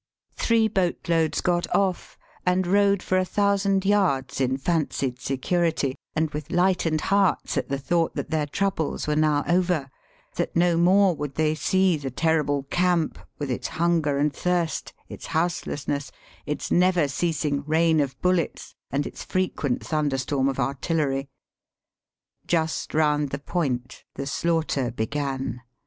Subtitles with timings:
[0.33, 6.31] Three boat loads got off, and rowed for a thousand yards in fancied security, and
[6.31, 9.91] with lightened hearts at the thought that their troubles were now over;
[10.37, 15.27] that no more would they see the terrible camp, with its hunger and thirst, its
[15.27, 16.11] houselessness,
[16.47, 21.29] its never ceasing rain of bullets, and its frequent thunderstorm of artillery.
[22.47, 25.61] Just round the point the slaughter began.